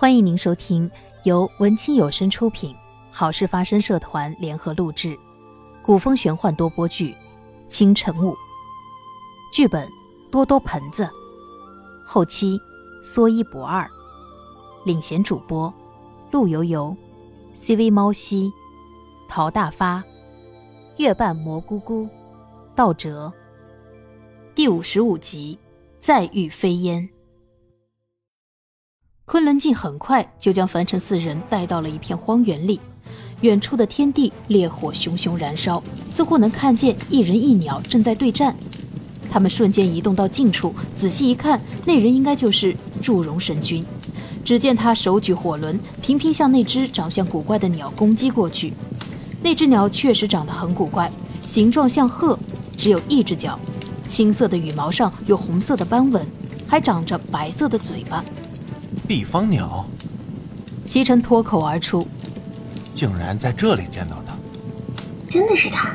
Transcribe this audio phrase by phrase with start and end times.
[0.00, 0.88] 欢迎您收听
[1.24, 2.72] 由文清有声出品、
[3.10, 5.18] 好事发生社团联合录制、
[5.82, 7.10] 古风玄幻多播剧
[7.66, 8.30] 《清晨雾》，
[9.52, 9.88] 剧本
[10.30, 11.10] 多多盆子，
[12.06, 12.56] 后期
[13.02, 13.90] 说一不二，
[14.84, 15.74] 领衔主播
[16.30, 16.96] 陆游游、
[17.52, 18.52] CV 猫西、
[19.28, 20.00] 陶大发、
[20.98, 22.08] 月半蘑菇菇、
[22.76, 23.32] 道哲。
[24.54, 25.58] 第五十五集，
[25.98, 27.10] 再遇飞烟。
[29.28, 32.80] 昆仑镜很快就将凡尘四人带到了一片荒原里，
[33.42, 38.56] 远处的天地烈火熊熊燃烧，似乎能看见一人一鸟正在对战。
[39.30, 43.84] 他们瞬间移动到近处，仔细一看，那人应该就是祝融神君。
[44.42, 48.72] 只见他手举火轮，频频向那只长相古怪的鸟攻击过去。
[49.42, 51.12] 那只鸟确实长得很古怪，
[51.44, 52.38] 形状像鹤，
[52.78, 53.60] 只有一只脚，
[54.06, 56.26] 青色的羽毛上有红色的斑纹，
[56.66, 58.24] 还长着白色的嘴巴。
[59.06, 59.86] 毕方鸟，
[60.84, 62.06] 西沉脱口而出
[62.92, 64.34] ：“竟然在这里见到他，
[65.28, 65.90] 真的是他？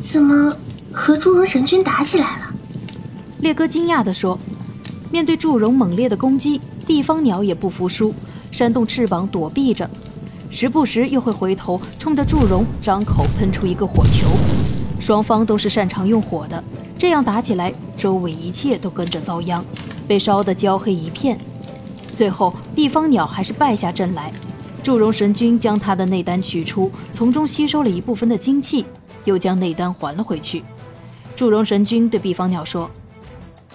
[0.00, 0.56] 怎么
[0.92, 2.54] 和祝融神君打起来了？”
[3.40, 4.38] 烈哥惊讶地说
[5.10, 8.14] ：“面对祝融猛烈的攻击，毕方鸟也不服输，
[8.50, 9.88] 扇动翅膀躲避着，
[10.50, 14.26] 时不时又会回头冲着祝融张口喷出一个火球。
[14.98, 16.62] 双方都是擅长用火的，
[16.96, 19.64] 这样打起来，周围一切都跟着遭殃，
[20.08, 21.38] 被烧得焦黑一片。”
[22.18, 24.34] 最后，毕方鸟还是败下阵来。
[24.82, 28.84] 祝融神君将他的内丹取出，从中吸收了一部分的精气，
[29.24, 30.64] 又将内丹还了回去。
[31.36, 32.90] 祝融神君对毕方鸟说：“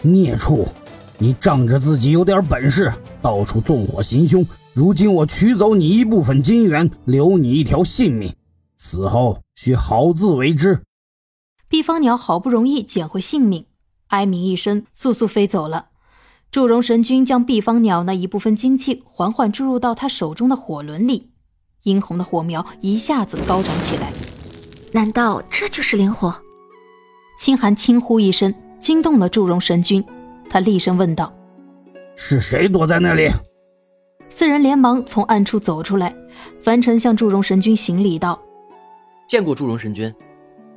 [0.03, 0.67] 孽畜，
[1.17, 4.45] 你仗着自己有点本事，到处纵火行凶。
[4.73, 8.35] 如今我取走你一部分金元，留你一条性命，
[8.75, 10.81] 死后需好自为之。”
[11.69, 13.65] 毕方鸟好不容易捡回性命，
[14.07, 15.85] 哀鸣一声，速速飞走了。
[16.53, 21.31] 祝融神君将毕方鸟那一部分精气缓缓注入到他手中的火轮里，
[21.81, 24.13] 殷红的火苗一下子高涨起来。
[24.91, 26.31] 难道这就是灵火？
[27.39, 30.05] 清寒轻呼一声，惊动了祝融神君。
[30.47, 31.33] 他厉声问道
[32.15, 33.31] ：“是谁躲在那里？”
[34.29, 36.15] 四人连忙从暗处走出来。
[36.61, 38.39] 凡尘向祝融神君行礼道
[39.27, 40.13] ：“见过祝融神君。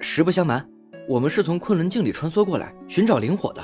[0.01, 0.67] 实不相瞒，
[1.07, 3.63] 我们是从昆仑镜里穿梭过来寻找灵火的。”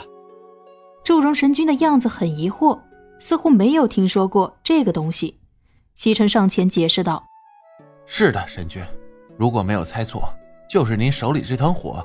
[1.04, 2.78] 祝融神君的样子很疑惑，
[3.18, 5.38] 似乎没有听说过这个东西。
[5.94, 7.24] 西城上前解释道
[8.06, 8.82] ：“是的，神君，
[9.36, 10.22] 如果没有猜错，
[10.68, 12.04] 就是您手里这团火。”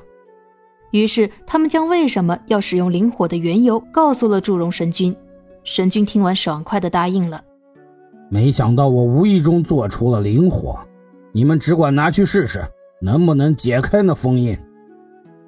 [0.90, 5.14] 于是他们将为什么要使用灵火的缘由告诉了祝融神君。
[5.62, 7.42] 神君听完，爽快的答应了。
[8.30, 10.78] 没想到我无意中做出了灵火，
[11.32, 12.62] 你们只管拿去试试，
[13.00, 14.58] 能不能解开那封印。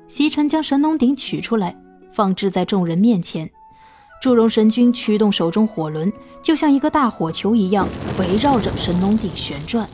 [0.06, 1.74] 西城将神农鼎取出来。
[2.12, 3.50] 放置在众人面前，
[4.20, 6.12] 祝融神君驱动手中火轮，
[6.42, 7.88] 就像一个大火球一样，
[8.18, 9.88] 围绕着神农鼎旋转，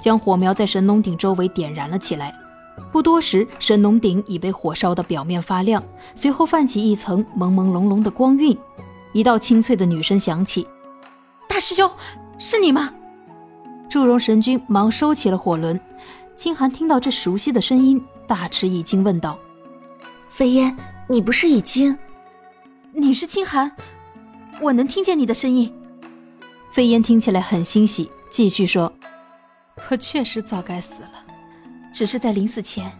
[0.00, 2.32] 将火苗在神农鼎周围点燃了起来。
[2.90, 5.82] 不多时，神农鼎已被火烧得表面发亮，
[6.14, 8.56] 随后泛起一层朦朦胧胧的光晕。
[9.12, 10.66] 一道清脆的女声响起
[11.46, 11.90] ：“大师兄，
[12.38, 12.92] 是你吗？”
[13.90, 15.78] 祝融神君忙收起了火轮。
[16.34, 19.38] 清寒听到这熟悉的声音，大吃一惊，问道
[20.26, 20.74] ：“飞烟。”
[21.10, 21.98] 你不是已经？
[22.92, 23.72] 你是清寒，
[24.60, 25.74] 我能听见你的声音。
[26.70, 28.92] 飞烟听起来很欣喜，继续说
[29.90, 31.24] ：“我确实早该死了，
[31.92, 32.92] 只是在临死前，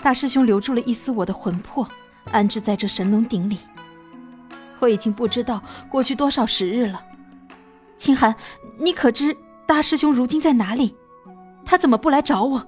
[0.00, 1.84] 大师兄留住了一丝我的魂魄，
[2.30, 3.58] 安置在这神农鼎里。
[4.78, 7.04] 我已经不知道过去多少时日了。
[7.96, 8.32] 清寒，
[8.78, 9.36] 你可知
[9.66, 10.94] 大师兄如今在哪里？
[11.64, 12.64] 他怎么不来找我？”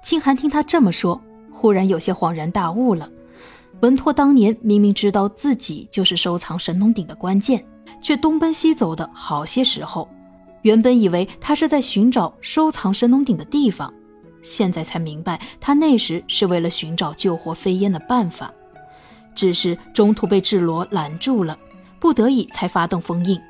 [0.00, 3.10] 清寒听他这么说，忽然有些恍然大悟了。
[3.80, 7.64] 文拓当年明明知道自己就是收藏神农鼎的关键，
[8.00, 10.08] 却东奔西走的好些时候。
[10.62, 13.92] 原本以为他是在寻找收藏神农鼎的地方，
[14.42, 18.52] 现在才明白，他那时是为了寻找救活飞烟的办法，
[19.34, 21.56] 只是中途被智罗拦住了，
[22.00, 23.40] 不得已才发动封印。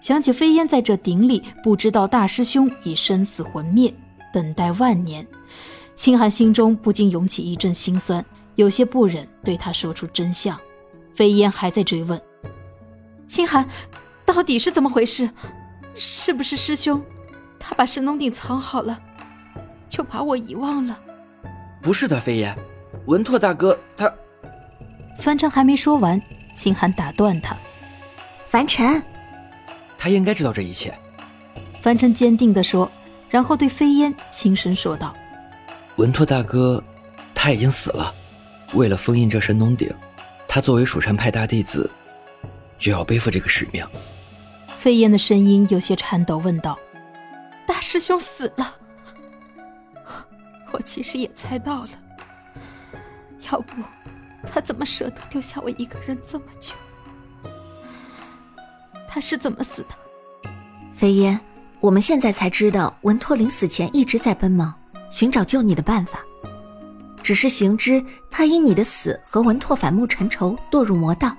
[0.00, 3.94] 想起飞烟在这鼎里，不知道大师兄已生死魂灭，
[4.32, 5.26] 等待万年，
[5.94, 8.22] 清寒心中不禁涌起一阵心酸。
[8.56, 10.58] 有些不忍对他说出真相，
[11.14, 12.20] 飞烟还在追问
[13.28, 13.66] ：“清寒，
[14.24, 15.30] 到底是怎么回事？
[15.94, 17.02] 是不是师兄
[17.58, 19.00] 他把神农鼎藏好了，
[19.88, 20.98] 就把我遗忘了
[21.80, 22.56] ？”“不是的，飞烟，
[23.06, 24.12] 文拓大哥他……”
[25.20, 26.20] 凡尘还没说完，
[26.54, 27.56] 清寒打断他
[28.46, 29.02] ：“凡尘，
[29.96, 30.92] 他应该知道这一切。”
[31.82, 32.90] 凡尘坚定地说，
[33.28, 35.14] 然后对飞烟轻声说道
[35.96, 36.82] ：“文拓大哥，
[37.34, 38.14] 他已经死了。”
[38.74, 39.92] 为了封印这神农鼎，
[40.46, 41.88] 他作为蜀山派大弟子，
[42.78, 43.86] 就要背负这个使命。
[44.78, 46.78] 飞燕的声音有些颤抖，问道
[47.66, 48.74] ：“大师兄死了，
[50.72, 51.90] 我其实也猜到了，
[53.50, 53.72] 要不
[54.52, 56.74] 他怎么舍得丢下我一个人这么久？
[59.08, 59.88] 他是怎么死的？”
[60.92, 61.40] 飞燕，
[61.80, 64.74] 我们现在才知道，文拓临死前一直在奔忙，
[65.10, 66.24] 寻找救你的办法。
[67.26, 68.00] 只是行之，
[68.30, 71.36] 他因你的死和文拓反目成仇，堕入魔道，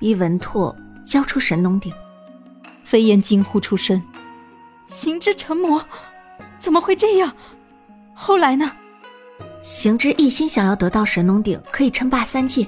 [0.00, 1.92] 逼文拓交出神农鼎。
[2.82, 4.02] 飞燕惊呼出声
[4.88, 5.80] ：“行之成魔，
[6.58, 7.32] 怎么会这样？
[8.12, 8.72] 后来呢？”
[9.62, 12.66] 行之一心想要得到神农鼎，可以称霸三界。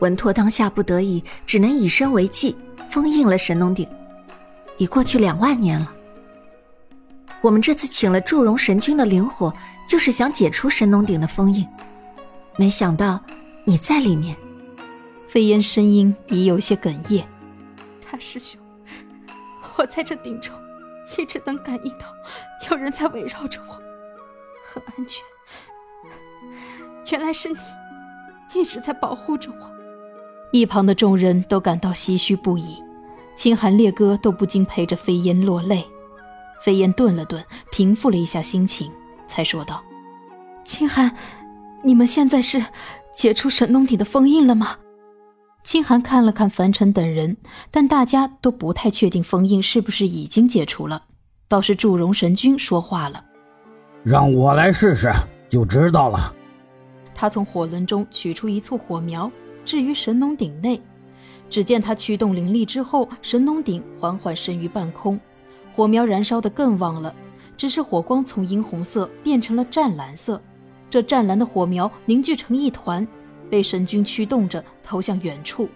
[0.00, 2.56] 文拓当下不得已，只能以身为祭，
[2.90, 3.88] 封印了神农鼎。
[4.76, 5.92] 已过去两万年了。
[7.46, 9.52] 我们这次请了祝融神君的灵火。
[9.86, 11.64] 就是想解除神农鼎的封印，
[12.56, 13.20] 没想到
[13.64, 14.36] 你在里面。
[15.28, 17.24] 飞烟声音已有些哽咽。
[18.10, 18.60] 大师兄，
[19.76, 20.52] 我在这鼎中
[21.16, 22.06] 一直能感应到
[22.68, 23.74] 有人在围绕着我，
[24.72, 25.22] 很安全。
[27.12, 27.56] 原来是你
[28.54, 29.70] 一直在保护着我。
[30.50, 32.82] 一旁的众人都感到唏嘘不已，
[33.36, 35.86] 清寒烈哥都不禁陪着飞烟落泪。
[36.60, 38.90] 飞燕顿了顿，平复了一下心情。
[39.26, 39.82] 才说道
[40.64, 41.14] ：“清寒，
[41.82, 42.64] 你们现在是
[43.14, 44.76] 解除神农鼎的封印了吗？”
[45.64, 47.36] 清寒看了看凡尘等人，
[47.72, 51.02] 但大家都不太确定封印是不是已经解除了。
[51.48, 53.24] 倒是祝融神君说话了
[54.04, 55.10] ：“让我来试试，
[55.48, 56.32] 就知道了。”
[57.14, 59.30] 他从火轮中取出一簇火苗，
[59.64, 60.80] 置于神农鼎内。
[61.48, 65.18] 只见他驱动灵力之后，神农鼎缓缓升于半空，
[65.76, 67.14] 火苗燃烧得更旺了。
[67.54, 70.40] 只是火光从殷红色变成了湛蓝色，
[70.90, 73.06] 这湛蓝的火苗凝聚成一团，
[73.48, 75.68] 被神君驱动着投向远处。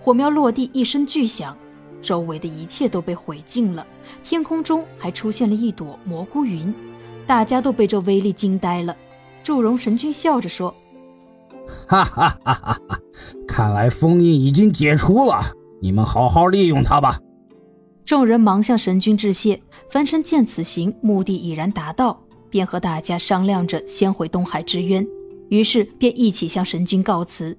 [0.00, 1.56] 火苗落地一声巨响，
[2.02, 3.86] 周围的一切都被毁尽了，
[4.22, 6.74] 天空中还出现了一朵蘑菇云，
[7.26, 8.94] 大家都被这威力惊呆了。
[9.42, 10.74] 祝融神君笑着说
[11.88, 12.98] ：“哈哈哈哈哈，
[13.48, 15.42] 看来封印已经解除了，
[15.80, 17.18] 你们好好利用它吧。”
[18.04, 19.60] 众人忙向神君致谢。
[19.88, 22.20] 凡尘见此行目的已然达到，
[22.50, 25.06] 便和大家商量着先回东海之渊。
[25.48, 27.56] 于是便一起向神君告辞。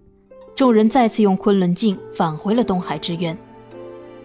[0.56, 3.38] 众人再次用昆仑镜返回了东海之渊。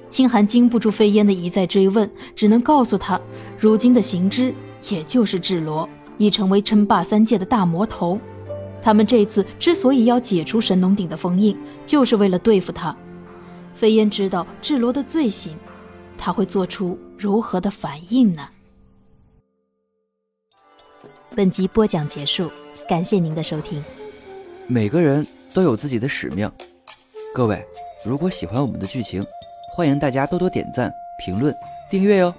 [0.08, 3.20] 清寒经不住飞烟的一再追问，只能告诉他，
[3.58, 4.52] 如今的行之，
[4.90, 5.88] 也就是智罗，
[6.18, 8.18] 已成为称霸三界的大魔头。
[8.82, 11.56] 他们这次之所以要解除神农鼎的封印，
[11.86, 12.94] 就是为了对付他。
[13.74, 15.56] 飞烟知道智罗的罪行。
[16.20, 18.46] 他会做出如何的反应呢？
[21.34, 22.52] 本集播讲结束，
[22.86, 23.82] 感谢您的收听。
[24.66, 26.50] 每个人都有自己的使命，
[27.34, 27.64] 各位
[28.04, 29.24] 如果喜欢我们的剧情，
[29.74, 30.92] 欢迎大家多多点赞、
[31.24, 31.54] 评论、
[31.90, 32.34] 订阅哟。